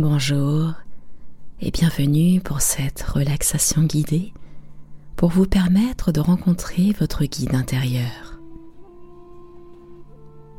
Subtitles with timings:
[0.00, 0.72] Bonjour
[1.60, 4.32] et bienvenue pour cette relaxation guidée
[5.14, 8.40] pour vous permettre de rencontrer votre guide intérieur.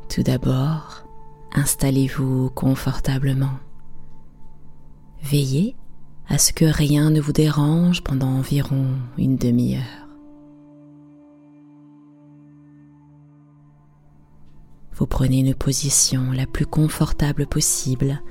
[0.09, 1.07] Tout d'abord,
[1.53, 3.57] installez-vous confortablement.
[5.23, 5.75] Veillez
[6.29, 10.07] à ce que rien ne vous dérange pendant environ une demi-heure.
[14.93, 18.21] Vous prenez une position la plus confortable possible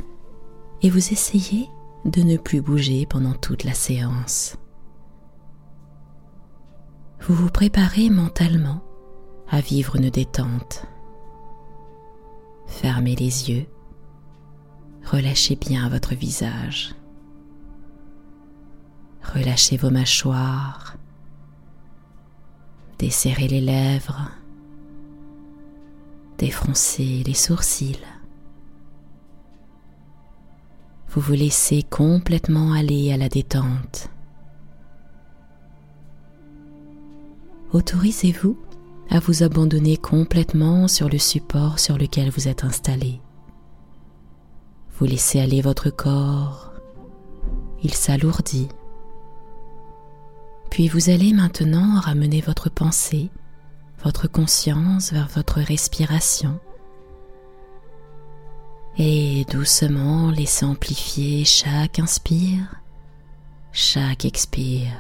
[0.83, 1.71] et vous essayez
[2.04, 4.57] de ne plus bouger pendant toute la séance.
[7.21, 8.82] Vous vous préparez mentalement
[9.49, 10.87] à vivre une détente.
[12.67, 13.67] Fermez les yeux,
[15.04, 16.95] relâchez bien votre visage,
[19.35, 20.96] relâchez vos mâchoires,
[22.99, 24.31] desserrez les lèvres,
[26.39, 27.99] défroncez les sourcils.
[31.11, 34.09] Vous vous laissez complètement aller à la détente.
[37.73, 38.57] Autorisez-vous
[39.11, 43.21] à vous abandonner complètement sur le support sur lequel vous êtes installé.
[44.99, 46.73] Vous laissez aller votre corps,
[47.83, 48.69] il s'alourdit.
[50.71, 53.31] Puis vous allez maintenant ramener votre pensée
[54.03, 56.59] votre conscience vers votre respiration
[59.03, 62.83] et doucement laissez amplifier chaque inspire,
[63.73, 64.93] chaque expire.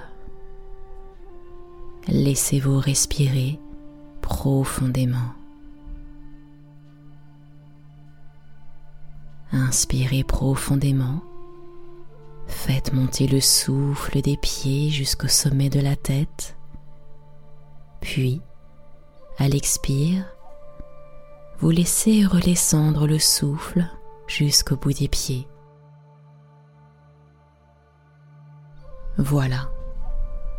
[2.08, 3.60] Laissez-vous respirer
[4.22, 5.34] profondément.
[9.52, 11.20] Inspirez profondément.
[12.46, 16.56] Faites monter le souffle des pieds jusqu'au sommet de la tête.
[18.00, 18.40] Puis,
[19.36, 20.24] à l'expire,
[21.60, 23.84] vous laissez redescendre le souffle
[24.26, 25.46] jusqu'au bout des pieds.
[29.18, 29.70] Voilà,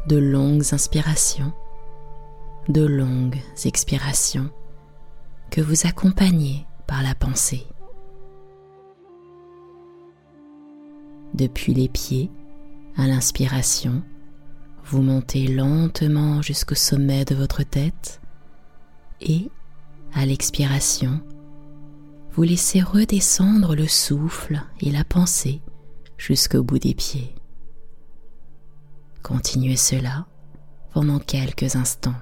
[0.07, 1.53] de longues inspirations,
[2.67, 4.51] de longues expirations
[5.49, 7.65] que vous accompagnez par la pensée.
[11.33, 12.29] Depuis les pieds,
[12.95, 14.03] à l'inspiration,
[14.83, 18.21] vous montez lentement jusqu'au sommet de votre tête
[19.21, 19.49] et,
[20.13, 21.21] à l'expiration,
[22.31, 25.61] vous laissez redescendre le souffle et la pensée
[26.17, 27.35] jusqu'au bout des pieds.
[29.21, 30.27] Continuez cela
[30.93, 32.15] pendant quelques instants.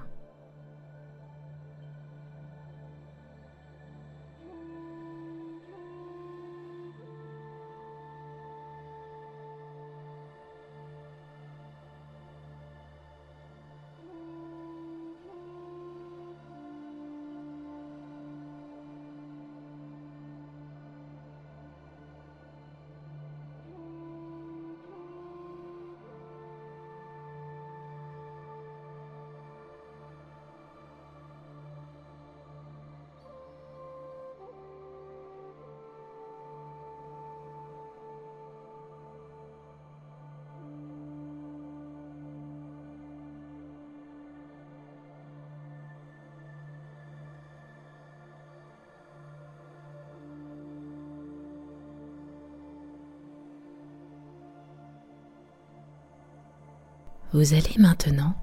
[57.31, 58.33] Vous allez maintenant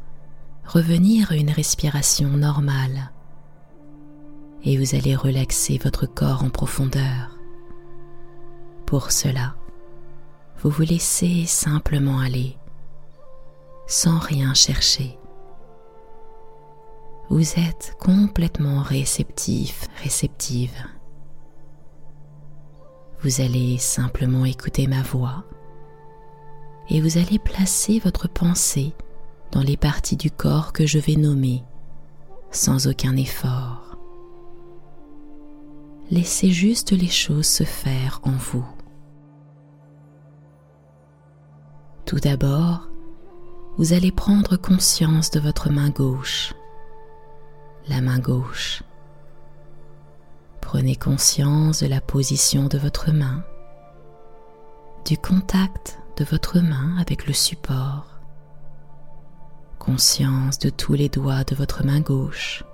[0.65, 3.11] revenir à une respiration normale
[4.63, 7.37] et vous allez relaxer votre corps en profondeur.
[8.87, 9.57] Pour cela,
[10.61, 12.57] vous vous laissez simplement aller,
[13.89, 15.19] sans rien chercher.
[17.29, 20.87] Vous êtes complètement réceptif, réceptive.
[23.23, 25.45] Vous allez simplement écouter ma voix
[26.89, 28.93] et vous allez placer votre pensée
[29.53, 31.65] dans les parties du corps que je vais nommer
[32.51, 33.97] sans aucun effort.
[36.11, 38.65] Laissez juste les choses se faire en vous.
[42.05, 42.89] Tout d'abord,
[43.77, 46.55] vous allez prendre conscience de votre main gauche.
[47.89, 48.83] La main gauche.
[50.61, 53.45] Prenez conscience de la position de votre main,
[55.05, 58.07] du contact de votre main avec le support.
[59.79, 62.65] Conscience de tous les doigts de votre main gauche.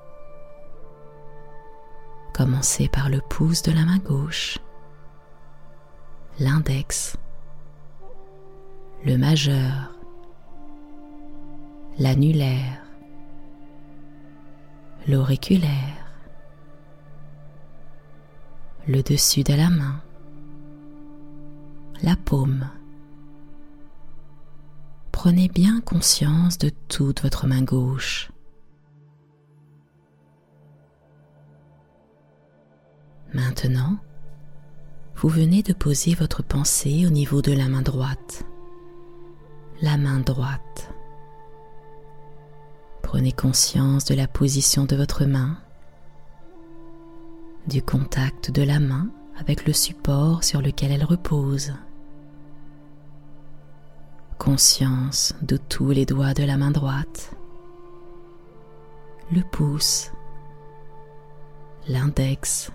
[2.33, 4.59] Commencez par le pouce de la main gauche,
[6.39, 7.17] l'index,
[9.05, 9.91] le majeur,
[11.99, 12.81] l'annulaire,
[15.07, 16.07] l'auriculaire,
[18.87, 20.01] le dessus de la main,
[22.03, 22.71] la paume.
[25.13, 28.31] Prenez bien conscience de toute votre main gauche.
[33.33, 33.99] Maintenant,
[35.15, 38.45] vous venez de poser votre pensée au niveau de la main droite.
[39.81, 40.93] La main droite.
[43.03, 45.59] Prenez conscience de la position de votre main,
[47.69, 51.75] du contact de la main avec le support sur lequel elle repose.
[54.43, 57.31] Conscience de tous les doigts de la main droite,
[59.31, 60.11] le pouce,
[61.87, 62.73] l'index,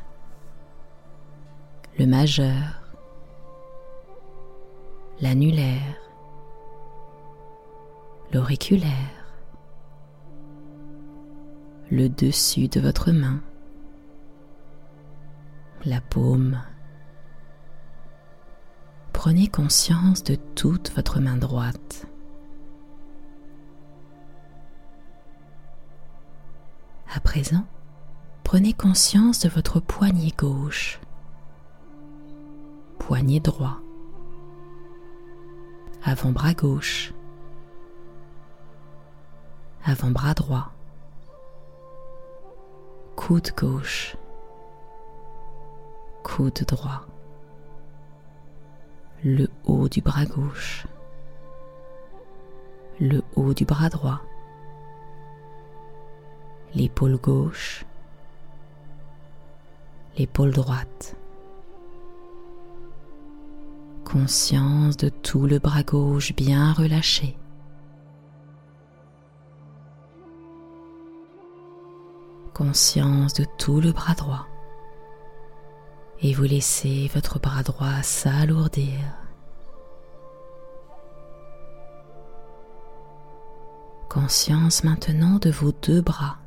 [1.99, 2.81] le majeur,
[5.19, 5.97] l'annulaire,
[8.31, 9.27] l'auriculaire,
[11.91, 13.41] le dessus de votre main,
[15.83, 16.61] la paume.
[19.17, 22.05] Prenez conscience de toute votre main droite.
[27.11, 27.65] À présent,
[28.43, 30.99] prenez conscience de votre poignet gauche,
[32.99, 33.79] poignet droit,
[36.03, 37.11] avant-bras gauche,
[39.83, 40.71] avant-bras droit,
[43.15, 44.15] coude gauche,
[46.23, 47.07] coude droit,
[49.67, 50.87] haut du bras gauche,
[52.99, 54.21] le haut du bras droit,
[56.73, 57.85] l'épaule gauche,
[60.17, 61.15] l'épaule droite.
[64.03, 67.37] Conscience de tout le bras gauche bien relâché.
[72.53, 74.47] Conscience de tout le bras droit
[76.21, 79.26] et vous laissez votre bras droit s'alourdir.
[84.19, 86.39] Conscience maintenant de vos deux bras,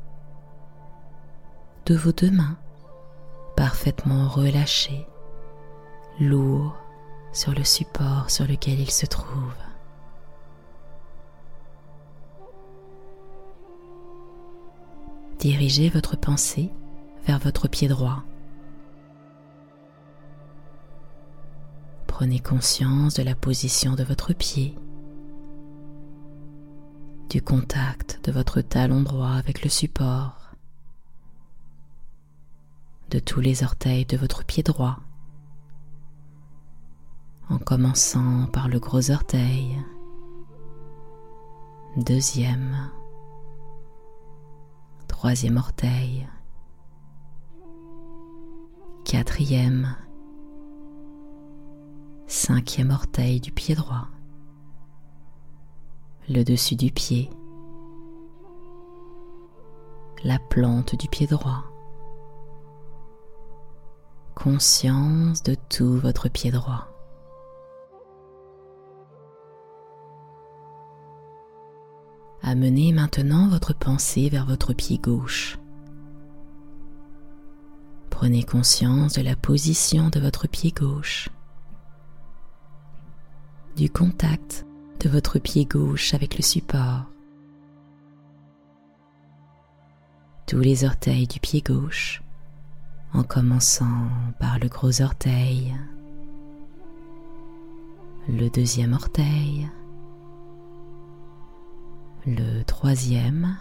[1.87, 2.58] de vos deux mains,
[3.56, 5.06] parfaitement relâchés,
[6.19, 6.76] lourds
[7.32, 9.55] sur le support sur lequel ils se trouvent.
[15.38, 16.72] Dirigez votre pensée
[17.25, 18.25] vers votre pied droit
[22.08, 24.75] Prenez conscience de la position de votre pied,
[27.31, 30.50] du contact de votre talon droit avec le support,
[33.11, 34.99] de tous les orteils de votre pied droit,
[37.49, 39.81] en commençant par le gros orteil,
[41.97, 42.91] deuxième,
[45.06, 46.29] troisième orteil,
[49.05, 49.94] quatrième,
[52.27, 54.09] cinquième orteil du pied droit,
[56.28, 57.31] le dessus du pied,
[60.22, 61.64] la plante du pied droit,
[64.34, 66.87] conscience de tout votre pied droit.
[72.43, 75.58] Amenez maintenant votre pensée vers votre pied gauche.
[78.08, 81.28] Prenez conscience de la position de votre pied gauche
[83.76, 84.67] du contact
[85.01, 87.07] de votre pied gauche avec le support.
[90.47, 92.23] Tous les orteils du pied gauche,
[93.15, 95.75] en commençant par le gros orteil,
[98.29, 99.71] le deuxième orteil,
[102.27, 103.57] le troisième,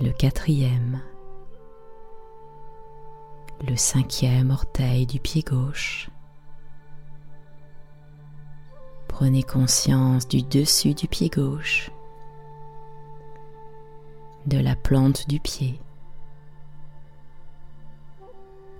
[0.00, 1.02] le quatrième,
[3.68, 6.08] le cinquième orteil du pied gauche,
[9.18, 11.90] Prenez conscience du dessus du pied gauche,
[14.44, 15.80] de la plante du pied,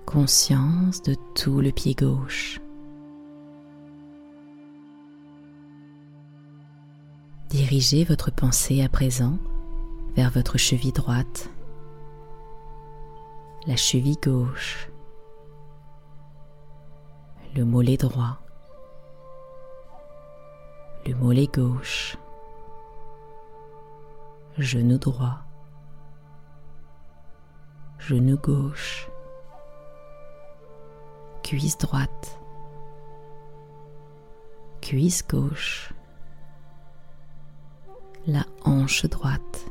[0.05, 2.61] conscience de tout le pied gauche.
[7.49, 9.39] Dirigez votre pensée à présent
[10.15, 11.49] vers votre cheville droite,
[13.65, 14.91] la cheville gauche,
[17.55, 18.37] le mollet droit,
[21.05, 22.17] le mollet gauche,
[24.57, 25.39] genou droit,
[27.99, 29.09] genou gauche,
[31.43, 32.39] cuisse droite,
[34.81, 35.93] cuisse gauche,
[38.25, 39.65] la hanche droite,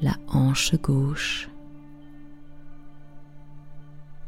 [0.00, 1.50] la hanche gauche,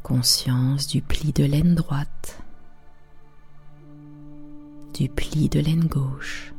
[0.03, 2.37] Conscience du pli de l'aine droite,
[4.93, 6.53] du pli de l'aine gauche.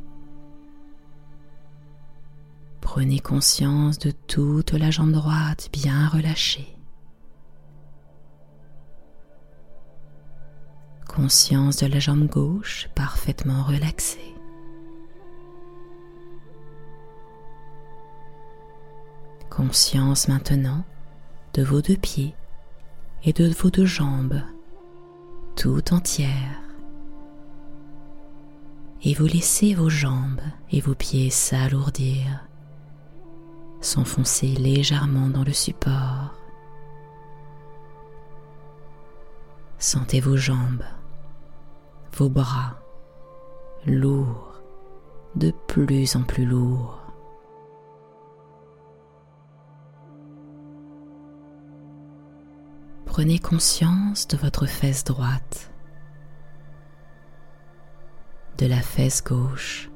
[2.81, 6.77] Prenez conscience de toute la jambe droite bien relâchée.
[11.07, 14.35] Conscience de la jambe gauche parfaitement relaxée.
[19.49, 20.83] Conscience maintenant
[21.53, 22.35] de vos deux pieds
[23.23, 24.41] et de vos deux jambes
[25.55, 26.64] tout entières.
[29.05, 32.45] Et vous laissez vos jambes et vos pieds s'alourdir,
[33.79, 36.33] s'enfoncer légèrement dans le support.
[39.77, 40.83] Sentez vos jambes,
[42.17, 42.77] vos bras
[43.85, 44.61] lourds,
[45.35, 47.05] de plus en plus lourds.
[53.15, 55.71] prenez conscience de votre fesse droite,
[58.57, 59.89] de la fesse gauche,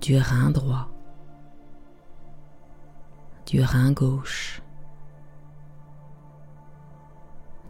[0.00, 0.88] du rein droit,
[3.46, 4.62] du rein gauche,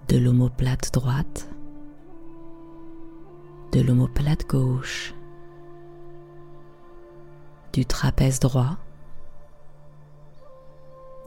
[0.09, 1.49] de l'omoplate droite,
[3.73, 5.15] de l'omoplate gauche,
[7.73, 8.77] du trapèze droit,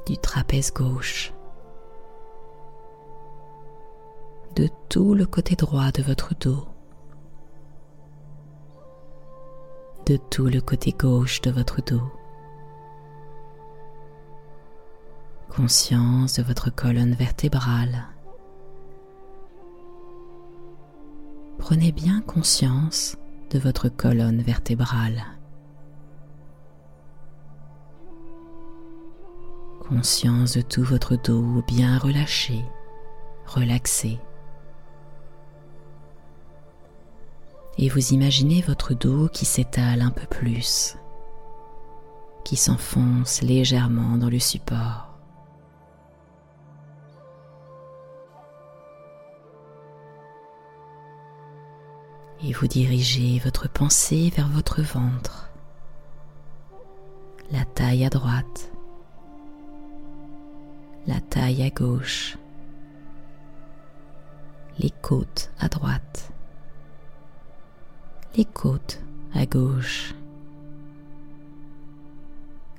[0.06, 1.34] du trapèze gauche,
[4.56, 6.68] de tout le côté droit de votre dos,
[10.06, 12.12] de tout le côté gauche de votre dos.
[15.50, 18.08] Conscience de votre colonne vertébrale.
[21.58, 23.18] Prenez bien conscience
[23.52, 25.24] de votre colonne vertébrale.
[29.92, 32.64] conscience de tout votre dos bien relâché,
[33.46, 34.20] relaxé.
[37.78, 40.98] Et vous imaginez votre dos qui s'étale un peu plus,
[42.44, 45.08] qui s'enfonce légèrement dans le support.
[52.44, 55.52] Et vous dirigez votre pensée vers votre ventre,
[57.52, 58.72] la taille à droite,
[61.06, 62.38] la taille à gauche,
[64.80, 66.32] les côtes à droite,
[68.36, 69.02] les côtes
[69.34, 70.16] à gauche,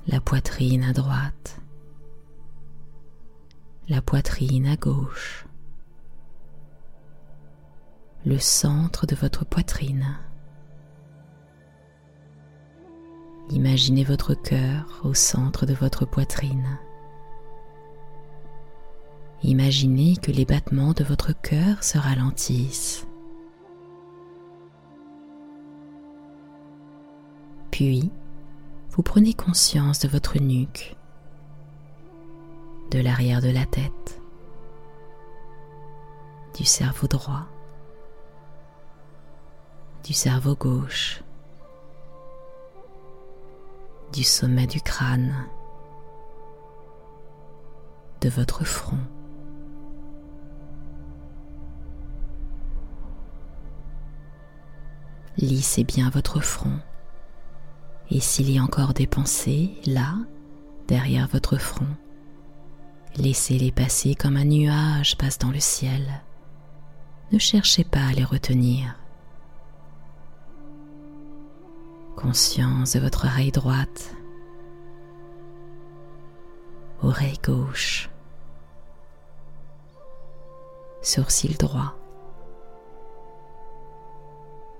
[0.07, 1.59] la poitrine à droite,
[3.87, 5.45] la poitrine à gauche,
[8.25, 10.17] le centre de votre poitrine.
[13.51, 16.79] Imaginez votre cœur au centre de votre poitrine.
[19.43, 23.05] Imaginez que les battements de votre cœur se ralentissent.
[27.73, 28.11] Puis,
[28.91, 30.95] vous prenez conscience de votre nuque,
[32.91, 34.21] de l'arrière de la tête,
[36.55, 37.47] du cerveau droit,
[40.03, 41.23] du cerveau gauche,
[44.13, 45.33] du sommet du crâne,
[48.21, 48.99] de votre front.
[55.37, 56.77] Lissez bien votre front.
[58.13, 60.13] Et s'il y a encore des pensées là,
[60.87, 61.87] derrière votre front,
[63.15, 66.21] laissez-les passer comme un nuage passe dans le ciel.
[67.31, 68.95] Ne cherchez pas à les retenir.
[72.15, 74.15] Conscience de votre oreille droite,
[77.01, 78.11] oreille gauche,
[81.01, 81.95] sourcil droit,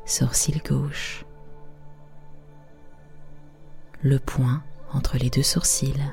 [0.06, 1.26] sourcil gauche,
[4.04, 6.12] le point entre les deux sourcils,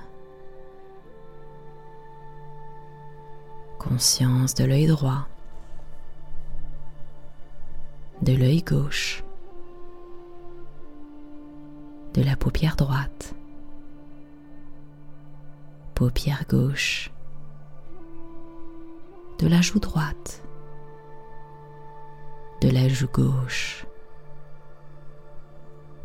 [3.81, 5.27] conscience de l'œil droit,
[8.23, 9.25] de l'œil gauche,
[12.15, 13.35] de la paupière droite,
[15.97, 17.11] paupière gauche,
[19.41, 20.45] de la joue droite,
[22.61, 23.85] de la joue gauche,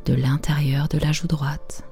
[0.06, 1.84] de l'intérieur de la joue droite,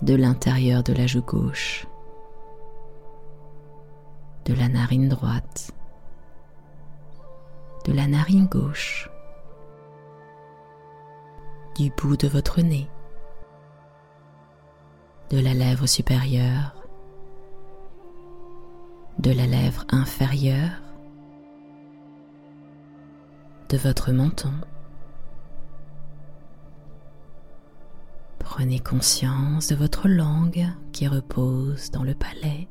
[0.00, 1.86] de l'intérieur de la joue gauche,
[4.46, 5.72] de la narine droite,
[7.84, 9.10] de la narine gauche,
[11.76, 12.88] du bout de votre nez,
[15.28, 16.74] de la lèvre supérieure,
[19.18, 20.80] de la lèvre inférieure,
[23.68, 24.54] de votre menton.
[28.64, 32.66] Prenez conscience de votre langue qui repose dans le palais.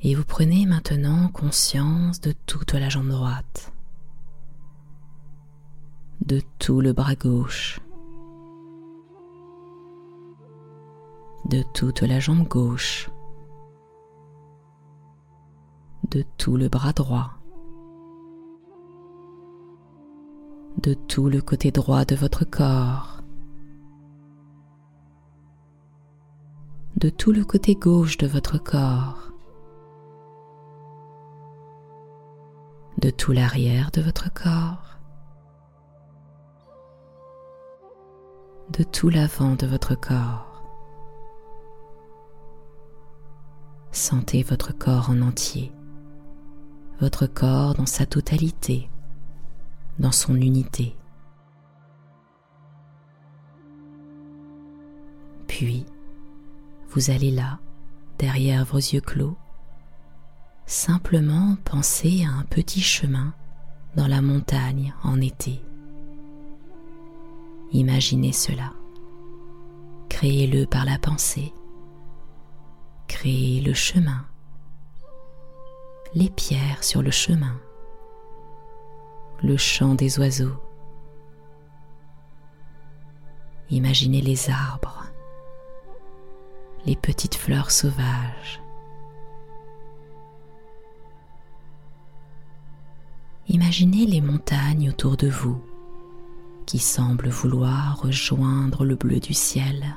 [0.00, 3.72] Et vous prenez maintenant conscience de toute la jambe droite,
[6.26, 7.78] de tout le bras gauche,
[11.44, 13.08] de toute la jambe gauche,
[16.10, 17.37] de tout le bras droit,
[20.78, 23.20] de tout le côté droit de votre corps,
[26.96, 29.32] de tout le côté gauche de votre corps,
[32.98, 34.98] de tout l'arrière de votre corps,
[38.70, 40.62] de tout l'avant de votre corps.
[43.90, 45.72] Sentez votre corps en entier,
[47.00, 48.88] votre corps dans sa totalité,
[49.98, 50.96] dans son unité.
[55.46, 55.86] Puis,
[56.90, 57.58] vous allez là,
[58.18, 59.36] derrière vos yeux clos,
[60.66, 63.34] simplement penser à un petit chemin
[63.96, 65.60] dans la montagne en été.
[67.72, 68.72] Imaginez cela.
[70.08, 71.52] Créez-le par la pensée.
[73.08, 74.24] Créez le chemin.
[76.14, 77.58] Les pierres sur le chemin.
[79.42, 80.56] Le chant des oiseaux.
[83.70, 85.04] Imaginez les arbres.
[86.86, 88.60] Les petites fleurs sauvages
[93.50, 95.62] Imaginez les montagnes autour de vous
[96.66, 99.96] qui semblent vouloir rejoindre le bleu du ciel.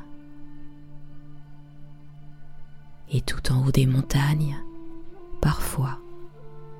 [3.10, 4.58] Et tout en haut des montagnes,
[5.42, 6.00] parfois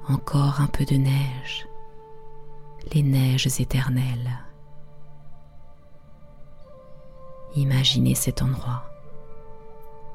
[0.08, 1.68] encore un peu de neige,
[2.94, 4.32] les neiges éternelles.
[7.56, 8.86] Imaginez cet endroit,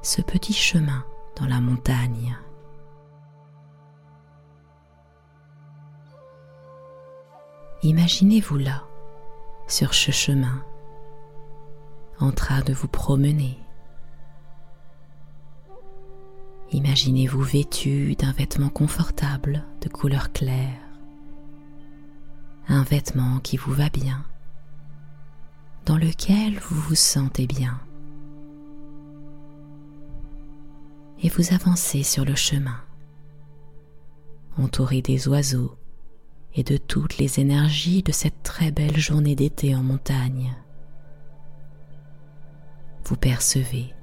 [0.03, 1.05] ce petit chemin
[1.37, 2.37] dans la montagne
[7.83, 8.83] Imaginez-vous là,
[9.69, 10.65] sur ce chemin,
[12.19, 13.59] en train de vous promener.
[16.73, 20.81] Imaginez-vous vêtu d'un vêtement confortable de couleur claire,
[22.69, 24.25] un vêtement qui vous va bien,
[25.85, 27.79] dans lequel vous vous sentez bien.
[31.23, 32.81] Et vous avancez sur le chemin,
[34.59, 35.77] entouré des oiseaux
[36.55, 40.57] et de toutes les énergies de cette très belle journée d'été en montagne.
[43.05, 43.95] Vous percevez,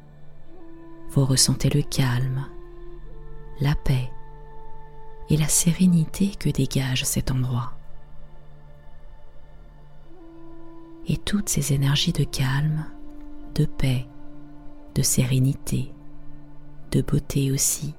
[1.09, 2.45] vous ressentez le calme,
[3.59, 4.09] la paix
[5.29, 7.73] et la sérénité que dégage cet endroit.
[11.07, 12.85] Et toutes ces énergies de calme,
[13.55, 14.07] de paix,
[14.95, 15.91] de sérénité,
[16.91, 17.93] de beauté aussi,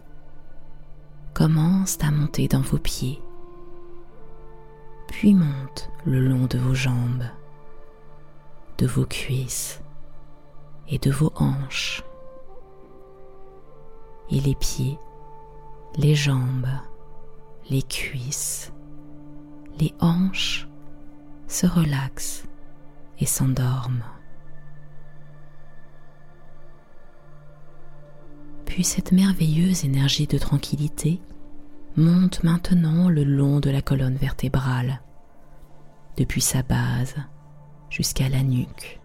[1.35, 3.21] commencent à monter dans vos pieds
[5.15, 7.25] puis monte le long de vos jambes,
[8.79, 9.81] de vos cuisses
[10.89, 12.03] et de vos hanches.
[14.29, 14.99] Et les pieds,
[15.97, 16.67] les jambes,
[17.71, 18.73] les cuisses,
[19.79, 20.67] les hanches
[21.47, 22.45] se relaxent
[23.19, 24.05] et s'endorment.
[28.65, 31.21] Puis cette merveilleuse énergie de tranquillité
[31.97, 35.01] monte maintenant le long de la colonne vertébrale,
[36.17, 37.15] depuis sa base
[37.89, 39.01] jusqu'à la nuque.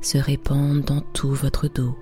[0.00, 1.98] Se répand dans tout votre dos,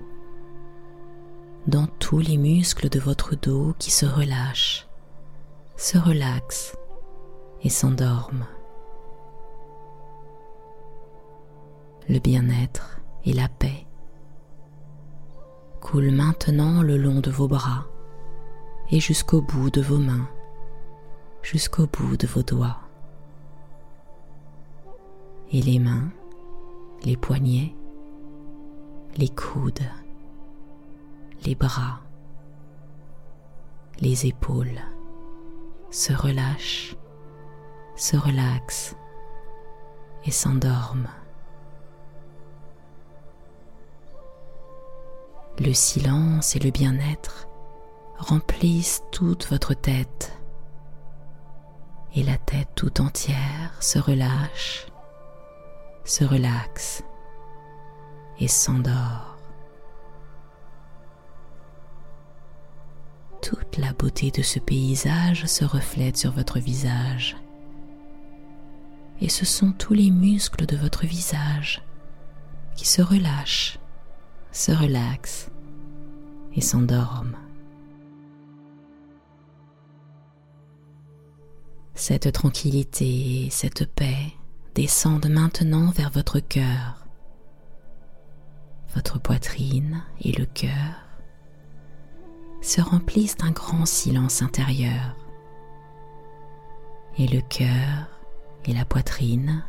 [1.67, 4.87] dans tous les muscles de votre dos qui se relâchent,
[5.75, 6.77] se relaxent
[7.61, 8.47] et s'endorment.
[12.09, 13.85] Le bien-être et la paix
[15.79, 17.85] coulent maintenant le long de vos bras
[18.89, 20.27] et jusqu'au bout de vos mains,
[21.43, 22.79] jusqu'au bout de vos doigts.
[25.51, 26.09] Et les mains,
[27.03, 27.75] les poignets,
[29.15, 29.87] les coudes,
[31.45, 31.99] les bras,
[33.99, 34.81] les épaules
[35.91, 36.95] se relâchent,
[37.95, 38.95] se relaxent
[40.25, 41.18] et s'endorment.
[45.59, 47.47] Le silence et le bien-être
[48.17, 50.31] remplissent toute votre tête
[52.15, 54.87] et la tête tout entière se relâche,
[56.05, 57.03] se relaxe
[58.39, 59.37] et s'endort.
[63.41, 67.35] Toute la beauté de ce paysage se reflète sur votre visage.
[69.19, 71.83] Et ce sont tous les muscles de votre visage
[72.75, 73.77] qui se relâchent,
[74.59, 75.49] se relaxent
[76.53, 77.37] et s'endorment.
[81.95, 84.33] Cette tranquillité et cette paix
[84.75, 87.07] descendent maintenant vers votre cœur,
[88.95, 91.05] votre poitrine et le cœur
[92.61, 95.15] se remplissent d'un grand silence intérieur.
[97.17, 98.09] Et le cœur
[98.65, 99.63] et la poitrine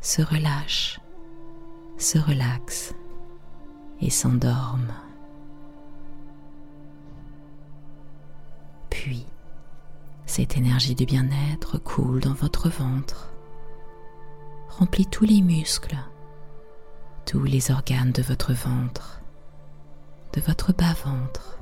[0.00, 1.00] se relâchent,
[1.98, 2.94] se relaxent
[4.00, 4.94] et s'endorment.
[8.88, 9.26] Puis,
[10.26, 13.32] cette énergie du bien-être coule dans votre ventre,
[14.68, 15.98] remplit tous les muscles,
[17.26, 19.20] tous les organes de votre ventre,
[20.32, 21.58] de votre bas-ventre,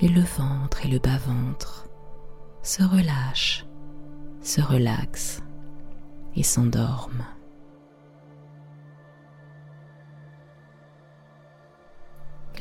[0.00, 1.86] et le ventre et le bas-ventre
[2.62, 3.64] se relâchent,
[4.42, 5.42] se relaxent
[6.34, 7.24] et s'endorment.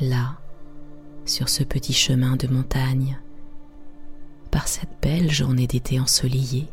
[0.01, 0.35] Là,
[1.25, 3.17] sur ce petit chemin de montagne,
[4.51, 6.67] par cette belle journée d'été ensoleillée,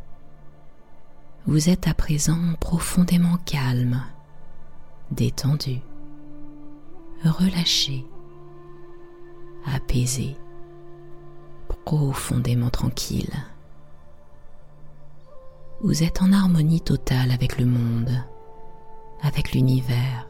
[1.46, 4.02] vous êtes à présent profondément calme,
[5.12, 5.80] détendu,
[7.24, 8.04] relâché,
[9.66, 10.36] apaisé
[11.84, 13.32] profondément tranquille.
[15.80, 18.10] Vous êtes en harmonie totale avec le monde,
[19.22, 20.26] avec l'univers,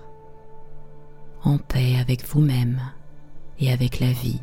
[1.45, 2.81] en paix avec vous-même
[3.59, 4.41] et avec la vie,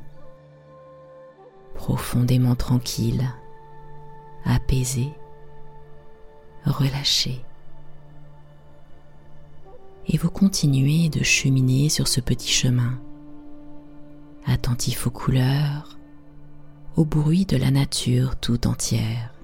[1.76, 3.30] profondément tranquille,
[4.46, 5.10] apaisé,
[6.66, 7.44] relâché.
[10.08, 13.00] Et vous continuez de cheminer sur ce petit chemin,
[14.46, 15.98] attentif aux couleurs,
[16.96, 19.39] au bruit de la nature tout entière.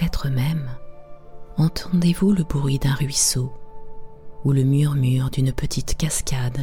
[0.00, 0.70] Peut-être même
[1.58, 3.52] entendez-vous le bruit d'un ruisseau
[4.44, 6.58] ou le murmure d'une petite cascade?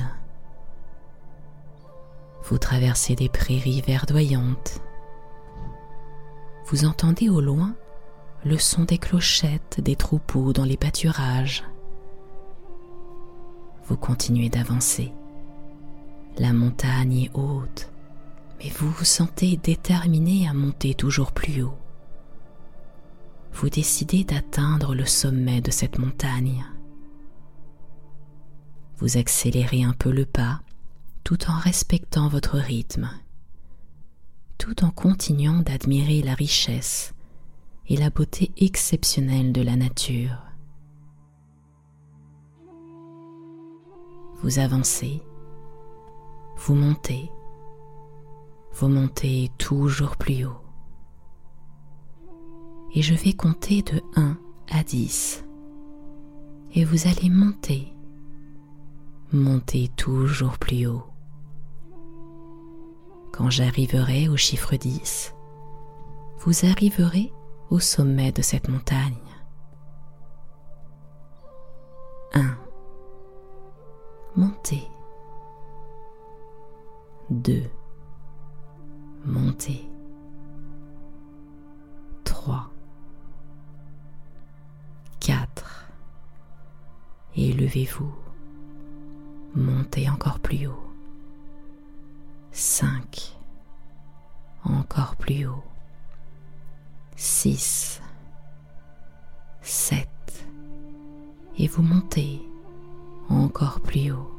[2.45, 4.82] Vous traversez des prairies verdoyantes.
[6.65, 7.76] Vous entendez au loin
[8.43, 11.63] le son des clochettes des troupeaux dans les pâturages.
[13.86, 15.13] Vous continuez d'avancer.
[16.39, 17.91] La montagne est haute,
[18.58, 21.78] mais vous vous sentez déterminé à monter toujours plus haut.
[23.54, 26.66] Vous décidez d'atteindre le sommet de cette montagne.
[28.98, 30.62] Vous accélérez un peu le pas
[31.24, 33.10] tout en respectant votre rythme,
[34.58, 37.14] tout en continuant d'admirer la richesse
[37.88, 40.38] et la beauté exceptionnelle de la nature.
[44.42, 45.22] Vous avancez,
[46.58, 47.30] vous montez,
[48.74, 50.66] vous montez toujours plus haut.
[52.98, 54.40] Et je vais compter de 1
[54.72, 55.46] à 10.
[56.74, 57.94] Et vous allez monter,
[59.32, 61.06] monter toujours plus haut.
[63.32, 65.36] Quand j'arriverai au chiffre 10,
[66.40, 67.32] vous arriverez
[67.70, 69.14] au sommet de cette montagne.
[72.34, 72.58] 1.
[74.36, 74.88] Montez.
[77.30, 77.62] 2.
[79.24, 79.88] Montez.
[82.24, 82.72] 3.
[87.38, 88.13] Élevez-vous.
[89.56, 90.91] Montez encore plus haut.
[92.52, 93.38] 5.
[94.65, 95.63] Encore plus haut.
[97.19, 98.00] 6,
[99.63, 100.08] 7,
[101.58, 102.47] et vous montez
[103.28, 104.32] encore plus haut.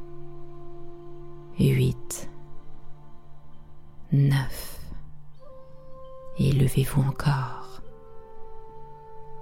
[1.59, 2.29] 8,
[4.13, 4.79] 9,
[6.39, 7.81] et levez-vous encore.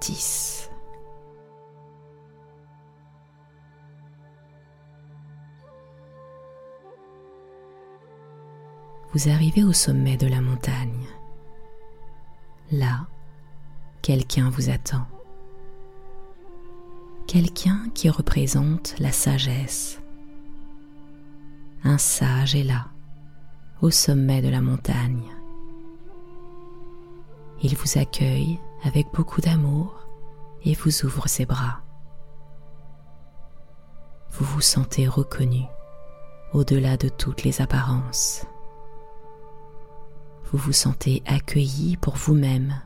[0.00, 0.68] 10.
[9.14, 11.06] Vous arrivez au sommet de la montagne.
[12.70, 13.06] Là,
[14.02, 15.06] quelqu'un vous attend.
[17.26, 20.00] Quelqu'un qui représente la sagesse.
[21.84, 22.88] Un sage est là,
[23.80, 25.34] au sommet de la montagne.
[27.62, 30.06] Il vous accueille avec beaucoup d'amour
[30.64, 31.80] et vous ouvre ses bras.
[34.32, 35.62] Vous vous sentez reconnu
[36.52, 38.46] au-delà de toutes les apparences.
[40.50, 42.80] Vous vous sentez accueilli pour vous-même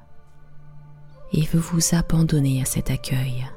[1.32, 3.48] et vous vous abandonnez à cet accueil.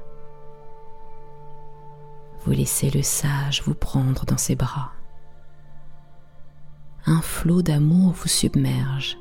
[2.43, 4.91] Vous laissez le sage vous prendre dans ses bras.
[7.07, 9.17] Un flot d'amour vous submerge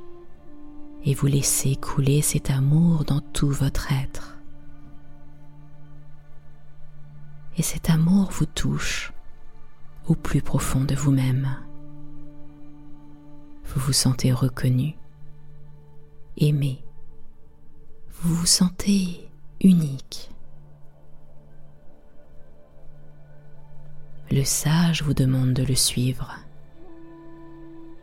[1.04, 4.36] et vous laissez couler cet amour dans tout votre être.
[7.56, 9.12] Et cet amour vous touche
[10.06, 11.56] au plus profond de vous-même.
[13.64, 14.96] Vous vous sentez reconnu,
[16.36, 16.84] aimé,
[18.20, 19.28] vous vous sentez
[19.60, 20.30] unique.
[24.30, 26.34] Le sage vous demande de le suivre.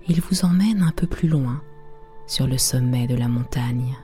[0.08, 1.62] Il vous emmène un peu plus loin
[2.28, 3.96] sur le sommet de la montagne.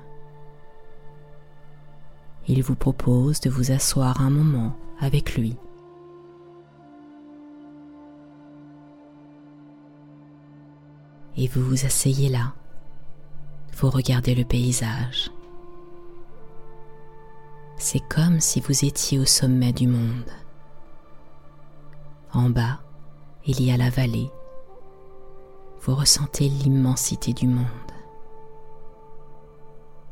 [2.48, 5.58] Il vous propose de vous asseoir un moment avec lui.
[11.38, 12.54] Et vous vous asseyez là.
[13.78, 15.32] Vous regardez le paysage.
[17.78, 20.32] C'est comme si vous étiez au sommet du monde.
[22.34, 22.80] En bas,
[23.46, 24.32] il y a la vallée.
[25.82, 27.66] Vous ressentez l'immensité du monde.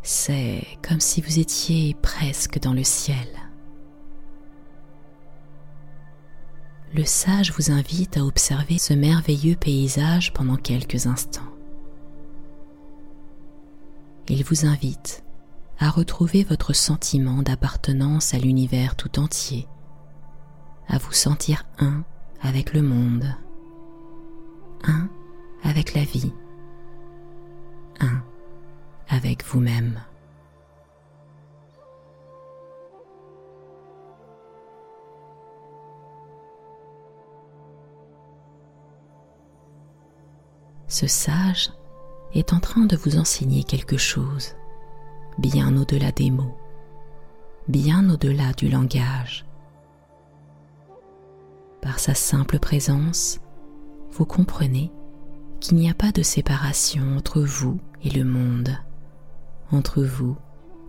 [0.03, 3.27] C'est comme si vous étiez presque dans le ciel.
[6.95, 11.51] Le sage vous invite à observer ce merveilleux paysage pendant quelques instants.
[14.29, 15.21] Il vous invite
[15.77, 19.67] à retrouver votre sentiment d'appartenance à l'univers tout entier,
[20.88, 22.05] à vous sentir un
[22.41, 23.25] avec le monde,
[24.86, 25.10] un
[25.65, 26.31] avec la vie,
[27.99, 28.23] un
[29.10, 29.99] avec vous-même.
[40.88, 41.71] Ce sage
[42.34, 44.56] est en train de vous enseigner quelque chose,
[45.38, 46.56] bien au-delà des mots,
[47.67, 49.45] bien au-delà du langage.
[51.82, 53.39] Par sa simple présence,
[54.12, 54.91] vous comprenez
[55.60, 58.78] qu'il n'y a pas de séparation entre vous et le monde
[59.71, 60.36] entre vous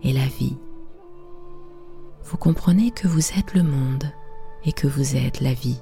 [0.03, 0.57] et la vie.
[2.23, 4.03] Vous comprenez que vous êtes le monde
[4.65, 5.79] et que vous êtes la vie.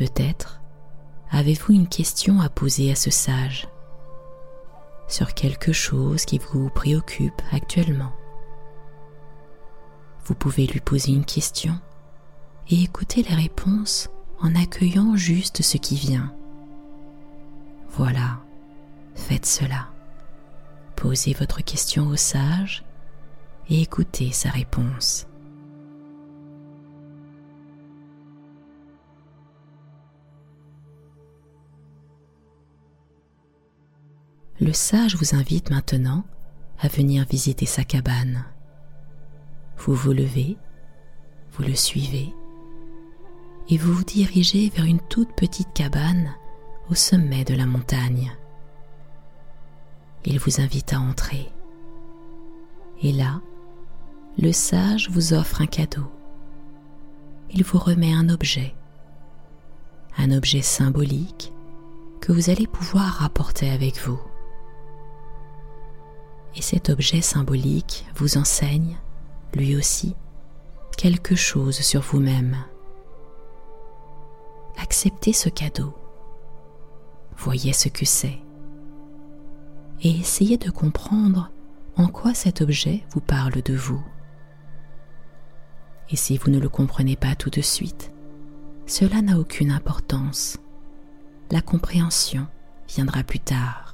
[0.00, 0.62] Peut-être
[1.30, 3.68] avez-vous une question à poser à ce sage
[5.08, 8.10] sur quelque chose qui vous préoccupe actuellement?
[10.24, 11.78] Vous pouvez lui poser une question
[12.70, 14.08] et écoutez les réponses
[14.40, 16.34] en accueillant juste ce qui vient.
[17.90, 18.40] Voilà,
[19.14, 19.88] faites cela.
[20.96, 22.84] Posez votre question au sage
[23.68, 25.26] et écoutez sa réponse.
[34.60, 36.22] Le sage vous invite maintenant
[36.78, 38.44] à venir visiter sa cabane.
[39.78, 40.58] Vous vous levez,
[41.52, 42.34] vous le suivez
[43.70, 46.34] et vous vous dirigez vers une toute petite cabane
[46.90, 48.36] au sommet de la montagne.
[50.26, 51.50] Il vous invite à entrer.
[53.00, 53.40] Et là,
[54.36, 56.12] le sage vous offre un cadeau.
[57.50, 58.74] Il vous remet un objet,
[60.18, 61.50] un objet symbolique
[62.20, 64.20] que vous allez pouvoir rapporter avec vous.
[66.56, 68.96] Et cet objet symbolique vous enseigne,
[69.54, 70.16] lui aussi,
[70.96, 72.56] quelque chose sur vous-même
[74.90, 75.94] acceptez ce cadeau.
[77.36, 78.38] Voyez ce que c'est.
[80.02, 81.50] Et essayez de comprendre
[81.96, 84.02] en quoi cet objet vous parle de vous.
[86.10, 88.10] Et si vous ne le comprenez pas tout de suite,
[88.86, 90.58] cela n'a aucune importance.
[91.50, 92.46] La compréhension
[92.88, 93.89] viendra plus tard.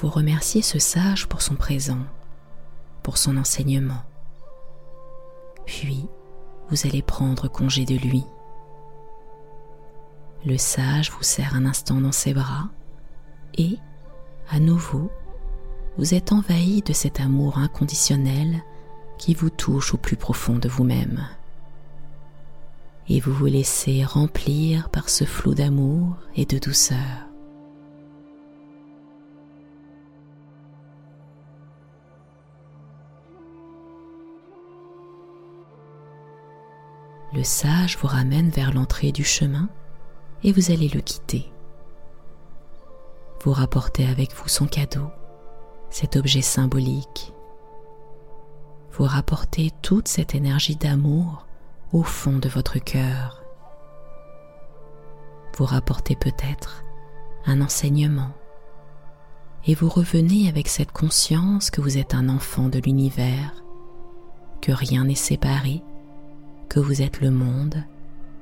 [0.00, 2.00] Vous remerciez ce sage pour son présent,
[3.02, 4.02] pour son enseignement.
[5.66, 6.06] Puis,
[6.70, 8.24] vous allez prendre congé de lui.
[10.46, 12.70] Le sage vous serre un instant dans ses bras
[13.58, 13.76] et,
[14.48, 15.10] à nouveau,
[15.98, 18.62] vous êtes envahi de cet amour inconditionnel
[19.18, 21.28] qui vous touche au plus profond de vous-même.
[23.08, 27.29] Et vous vous laissez remplir par ce flot d'amour et de douceur.
[37.40, 39.70] Le sage vous ramène vers l'entrée du chemin
[40.42, 41.50] et vous allez le quitter
[43.42, 45.06] Vous rapportez avec vous son cadeau,
[45.88, 47.32] cet objet symbolique.
[48.92, 51.46] Vous rapportez toute cette énergie d'amour
[51.94, 53.42] au fond de votre cœur.
[55.56, 56.84] Vous rapportez peut-être
[57.46, 58.32] un enseignement
[59.64, 63.64] et vous revenez avec cette conscience que vous êtes un enfant de l'univers,
[64.60, 65.82] que rien n'est séparé,
[66.70, 67.84] que vous êtes le monde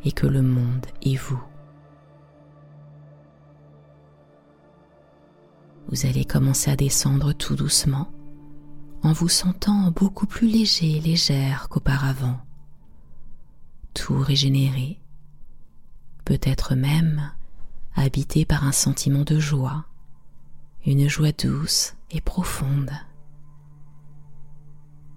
[0.05, 1.43] et que le monde est vous.
[5.89, 8.13] Vous allez commencer à descendre tout doucement
[9.03, 12.39] en vous sentant beaucoup plus léger et légère qu'auparavant.
[13.95, 15.01] Tout régénéré,
[16.25, 17.33] peut-être même
[17.97, 19.87] habité par un sentiment de joie
[20.87, 22.93] une joie douce et profonde.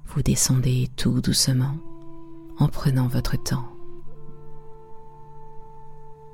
[0.08, 1.78] Vous descendez tout doucement
[2.62, 3.66] en prenant votre temps.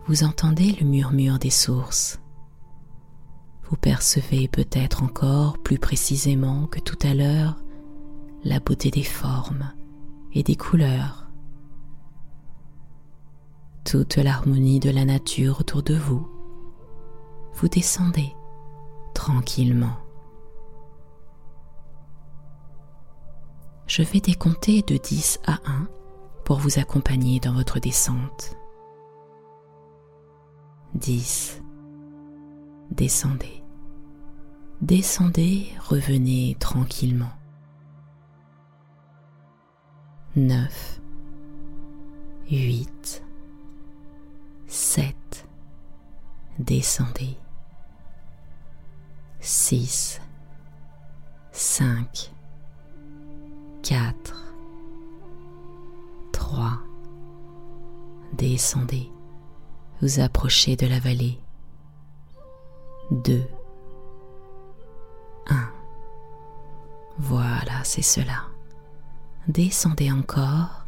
[0.07, 2.19] Vous entendez le murmure des sources.
[3.63, 7.55] Vous percevez peut-être encore plus précisément que tout à l'heure
[8.43, 9.71] la beauté des formes
[10.33, 11.29] et des couleurs.
[13.85, 16.27] Toute l'harmonie de la nature autour de vous.
[17.53, 18.35] Vous descendez
[19.13, 19.97] tranquillement.
[23.87, 25.87] Je vais décompter de 10 à 1
[26.47, 28.55] pour vous accompagner dans votre descente.
[30.93, 31.61] 10.
[32.89, 33.61] Descendez.
[34.79, 37.33] Descendez, revenez tranquillement.
[40.37, 41.01] 9.
[42.49, 43.23] 8.
[44.67, 45.47] 7.
[46.59, 47.37] Descendez.
[49.41, 50.21] 6,
[51.51, 52.31] 5,
[53.83, 54.46] 4,
[56.47, 56.79] 3.
[58.31, 59.11] Descendez,
[60.01, 61.41] vous approchez de la vallée.
[63.11, 63.43] 2,
[65.49, 65.55] 1.
[67.17, 68.45] Voilà, c'est cela.
[69.49, 70.85] Descendez encore.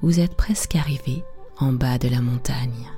[0.00, 1.22] Vous êtes presque arrivé
[1.58, 2.90] en bas de la montagne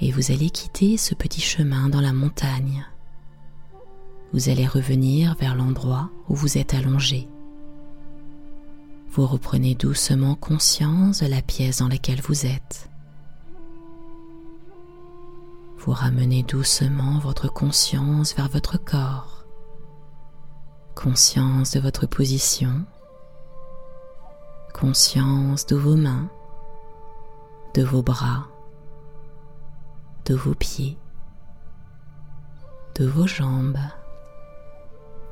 [0.00, 2.86] et vous allez quitter ce petit chemin dans la montagne.
[4.32, 7.28] Vous allez revenir vers l'endroit où vous êtes allongé.
[9.14, 12.88] Vous reprenez doucement conscience de la pièce dans laquelle vous êtes.
[15.76, 19.44] Vous ramenez doucement votre conscience vers votre corps.
[20.94, 22.86] Conscience de votre position.
[24.72, 26.30] Conscience de vos mains,
[27.74, 28.46] de vos bras,
[30.24, 30.96] de vos pieds,
[32.94, 33.76] de vos jambes,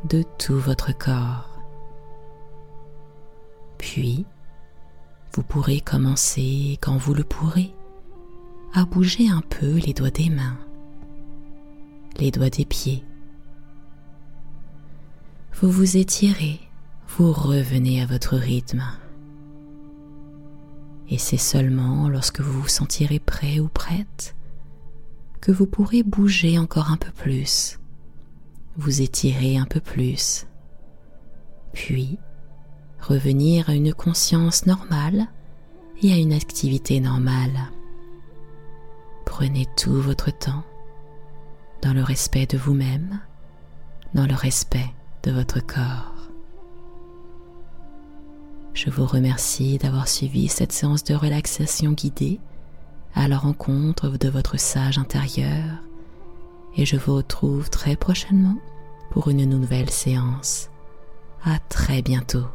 [0.04, 1.49] de tout votre corps.
[3.80, 4.26] Puis,
[5.32, 7.74] vous pourrez commencer, quand vous le pourrez,
[8.74, 10.58] à bouger un peu les doigts des mains,
[12.18, 13.02] les doigts des pieds.
[15.54, 16.60] Vous vous étirez,
[17.08, 18.84] vous revenez à votre rythme.
[21.08, 24.36] Et c'est seulement lorsque vous vous sentirez prêt ou prête
[25.40, 27.80] que vous pourrez bouger encore un peu plus,
[28.76, 30.46] vous étirer un peu plus,
[31.72, 32.18] puis
[33.00, 35.26] revenir à une conscience normale
[36.02, 37.70] et à une activité normale.
[39.24, 40.64] Prenez tout votre temps
[41.82, 43.20] dans le respect de vous-même,
[44.14, 44.90] dans le respect
[45.22, 46.14] de votre corps.
[48.74, 52.40] Je vous remercie d'avoir suivi cette séance de relaxation guidée
[53.14, 55.82] à la rencontre de votre sage intérieur
[56.76, 58.56] et je vous retrouve très prochainement
[59.10, 60.70] pour une nouvelle séance.
[61.44, 62.46] À très bientôt.